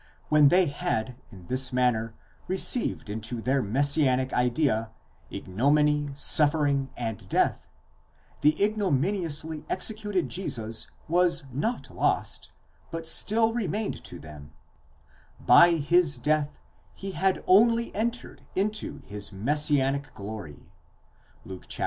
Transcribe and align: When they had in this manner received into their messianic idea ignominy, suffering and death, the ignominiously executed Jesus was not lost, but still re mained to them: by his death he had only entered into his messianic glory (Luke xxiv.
When 0.29 0.47
they 0.47 0.65
had 0.65 1.15
in 1.29 1.45
this 1.45 1.71
manner 1.71 2.15
received 2.47 3.07
into 3.07 3.39
their 3.39 3.61
messianic 3.61 4.33
idea 4.33 4.89
ignominy, 5.29 6.09
suffering 6.15 6.89
and 6.97 7.29
death, 7.29 7.69
the 8.41 8.55
ignominiously 8.59 9.63
executed 9.69 10.27
Jesus 10.27 10.89
was 11.07 11.43
not 11.53 11.95
lost, 11.95 12.51
but 12.89 13.05
still 13.05 13.53
re 13.53 13.67
mained 13.67 14.01
to 14.05 14.17
them: 14.17 14.53
by 15.39 15.73
his 15.73 16.17
death 16.17 16.49
he 16.95 17.11
had 17.11 17.43
only 17.45 17.93
entered 17.93 18.41
into 18.55 19.03
his 19.05 19.31
messianic 19.31 20.15
glory 20.15 20.71
(Luke 21.45 21.67
xxiv. 21.67 21.79